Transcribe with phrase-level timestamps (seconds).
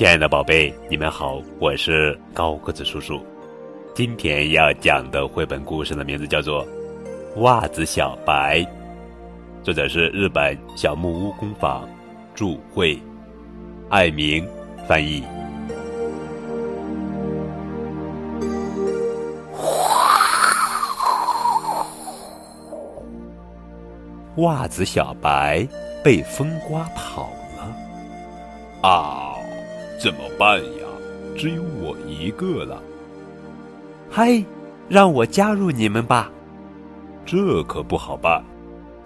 [0.00, 3.22] 亲爱的宝贝，你们好，我是高个子叔叔。
[3.94, 6.66] 今天要讲的绘本故事的名字叫做
[7.40, 8.60] 《袜子小白》，
[9.62, 11.86] 作者是日本小木屋工坊
[12.34, 12.98] 著绘，
[13.90, 14.48] 爱明
[14.88, 15.22] 翻译。
[24.36, 25.68] 袜子小白
[26.02, 27.28] 被风刮跑
[27.58, 29.29] 了，啊，
[30.00, 30.86] 怎么办呀？
[31.36, 32.82] 只有我一个了。
[34.10, 34.42] 嗨，
[34.88, 36.30] 让我加入你们吧。
[37.26, 38.42] 这可不好办，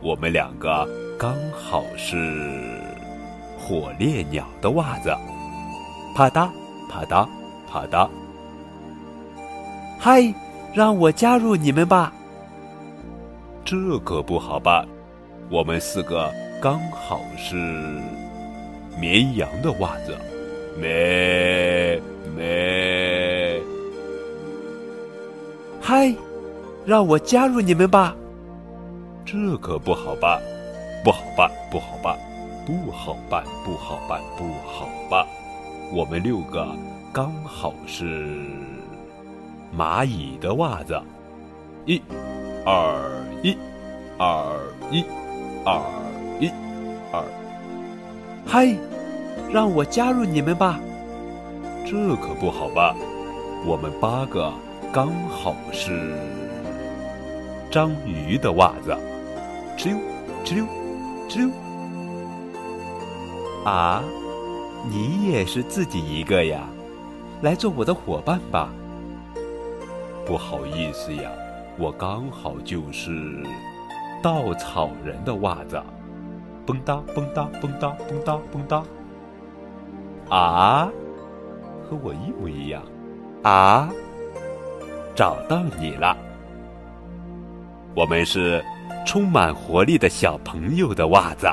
[0.01, 2.81] 我们两个刚好是
[3.59, 5.13] 火烈鸟的袜子。
[6.15, 6.49] 啪嗒，
[6.89, 7.29] 啪嗒，
[7.69, 8.09] 啪嗒。
[9.99, 10.33] 嗨，
[10.73, 12.13] 让我加入你们吧。
[13.65, 14.87] 这可不好办。
[15.51, 17.57] 我们四个刚好是
[18.99, 20.17] 绵羊的袜子，
[20.81, 22.01] 咩
[22.37, 23.61] 咩。
[25.81, 26.15] 嗨，
[26.85, 28.17] 让我加入你们吧。
[29.25, 30.41] 这可不好办，
[31.05, 32.19] 不好办，不好办，
[32.67, 35.27] 不好办，不好办，不好办。
[35.93, 36.67] 我们六个
[37.13, 38.37] 刚好是
[39.77, 41.01] 蚂蚁的袜子，
[41.87, 42.01] 一、
[42.65, 43.57] 二、一、
[44.19, 44.57] 二、
[44.91, 45.05] 一。
[45.67, 45.81] 二
[46.41, 46.51] 一
[47.11, 47.25] 二，
[48.47, 48.77] 嗨，
[49.55, 50.81] 让我加入你们吧。
[51.87, 52.93] 这可不好办，
[53.65, 54.53] 我们八个
[54.93, 56.13] 刚好是
[57.71, 58.91] 章鱼的袜子。
[59.79, 59.97] 哧溜，
[60.45, 60.65] 哧溜，
[61.29, 61.51] 哧溜。
[63.65, 64.03] 啊，
[64.91, 66.63] 你也是自己一个呀？
[67.43, 68.73] 来做我的伙伴吧。
[70.27, 71.31] 不好意思呀，
[71.79, 73.41] 我刚好就是。
[74.21, 75.81] 稻草人的袜子，
[76.67, 78.83] 蹦哒蹦哒蹦哒蹦哒蹦哒。
[80.29, 80.91] 啊，
[81.89, 82.83] 和我一模一样。
[83.43, 83.91] 啊，
[85.15, 86.17] 找到你了。
[87.95, 88.65] 我们是
[89.07, 91.47] 充满活力的小朋友的袜子。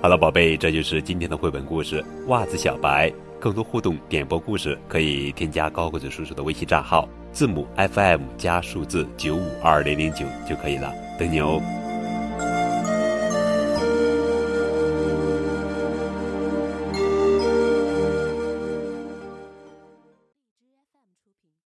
[0.00, 3.10] 好了，宝贝，这就是今天的绘本故事《袜子小白》。
[3.38, 7.06] 更多互动点播故事，可以添加高个子叔叔的微信账号。
[7.32, 11.60] 字母 FM 加数字九五二零零九就可以了，等你哦。